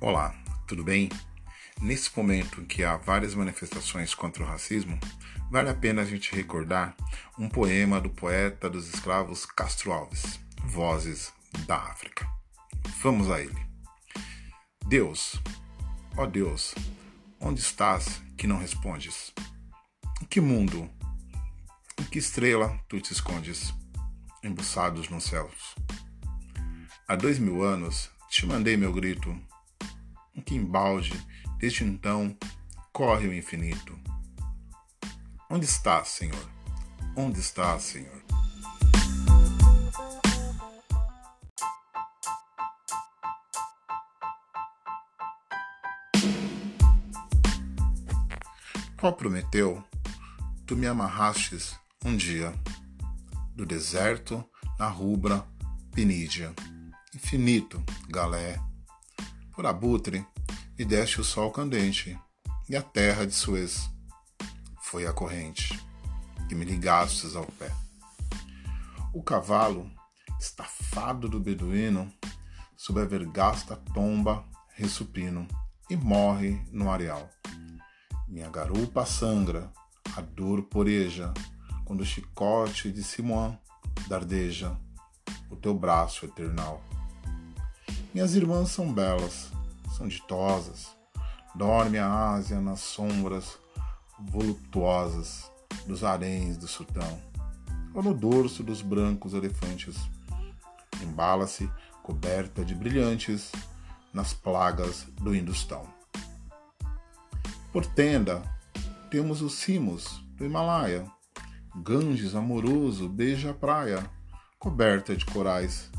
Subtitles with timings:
[0.00, 0.32] Olá,
[0.68, 1.08] tudo bem?
[1.80, 4.96] Nesse momento em que há várias manifestações contra o racismo,
[5.50, 6.94] vale a pena a gente recordar
[7.36, 11.32] um poema do poeta dos escravos Castro Alves, Vozes
[11.66, 12.24] da África.
[13.02, 13.58] Vamos a ele.
[14.86, 15.42] Deus,
[16.16, 16.76] ó Deus,
[17.40, 19.32] onde estás que não respondes?
[20.22, 20.88] Em que mundo,
[22.00, 23.74] em que estrela tu te escondes,
[24.44, 25.74] embuçados nos céus?
[27.08, 29.36] Há dois mil anos te mandei meu grito
[30.38, 31.12] em que embalde,
[31.58, 32.36] desde então,
[32.92, 33.98] corre o infinito.
[35.50, 36.48] Onde está, Senhor?
[37.16, 38.22] Onde está, Senhor?
[49.00, 49.82] Qual prometeu?
[50.66, 52.54] Tu me amarrastes um dia,
[53.56, 54.44] do deserto
[54.78, 55.44] na rubra
[55.92, 56.54] Pinídia,
[57.12, 58.60] infinito galé
[59.58, 60.24] por abutre,
[60.78, 62.16] e deste o sol candente,
[62.68, 63.90] e a terra de Suez.
[64.84, 65.76] Foi a corrente,
[66.48, 67.68] que me ligastes ao pé.
[69.12, 69.90] O cavalo,
[70.38, 72.08] estafado do beduíno,
[72.76, 74.44] sob a vergasta tomba,
[74.76, 75.44] ressupino,
[75.90, 77.28] e morre no areal.
[78.28, 79.72] Minha garupa sangra,
[80.16, 81.34] a dor poreja,
[81.84, 83.58] quando o chicote de Simão
[84.06, 84.78] dardeja
[85.50, 86.80] o teu braço eternal.
[88.14, 89.52] Minhas irmãs são belas,
[89.94, 90.88] são ditosas.
[91.54, 93.58] Dorme a Ásia nas sombras
[94.18, 95.50] voluptuosas
[95.86, 97.20] dos haréns do sultão,
[97.92, 99.96] ou no dorso dos brancos elefantes.
[101.02, 101.70] Embala-se,
[102.02, 103.52] coberta de brilhantes,
[104.12, 105.86] nas plagas do Industão.
[107.70, 108.42] Por tenda,
[109.10, 111.04] temos os cimos do Himalaia.
[111.76, 114.10] Ganges amoroso beija a praia,
[114.58, 115.90] coberta de corais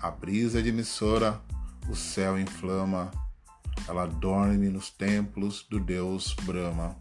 [0.00, 1.40] a brisa de emissora,
[1.88, 3.10] o céu inflama,
[3.88, 6.96] ela dorme nos templos do deus Brahma,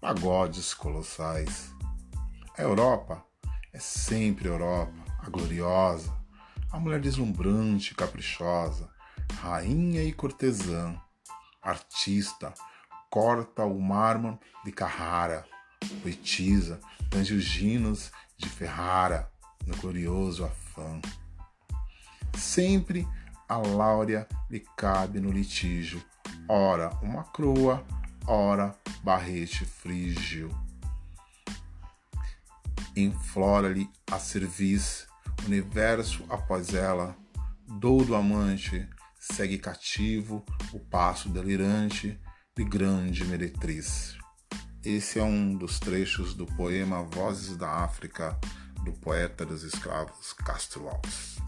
[0.00, 1.72] pagodes colossais.
[2.56, 3.24] A Europa
[3.72, 6.14] é sempre Europa, a gloriosa,
[6.70, 8.90] a mulher deslumbrante, caprichosa,
[9.40, 11.00] rainha e cortesã,
[11.62, 12.52] artista,
[13.10, 15.46] corta o mármore de Carrara,
[16.02, 19.30] poetisa, tangiginos de Ferrara,
[19.66, 21.00] no glorioso afã.
[22.44, 23.08] Sempre
[23.48, 26.00] a Láurea lhe cabe no litígio,
[26.46, 27.84] ora uma crua,
[28.26, 30.50] ora barrete frígio.
[32.94, 35.06] Enflora-lhe a cerviz,
[35.46, 37.16] universo após ela,
[37.66, 38.88] doudo amante,
[39.18, 42.20] segue cativo o passo delirante
[42.54, 44.16] de grande meretriz.
[44.84, 48.38] Esse é um dos trechos do poema Vozes da África,
[48.84, 51.42] do poeta dos escravos Castro Alves.